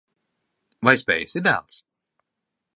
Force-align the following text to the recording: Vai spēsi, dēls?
Vai 0.89 0.95
spēsi, 1.03 1.45
dēls? 1.49 1.79